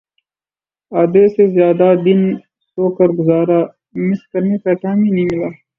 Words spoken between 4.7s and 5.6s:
time ہی نہیں ملا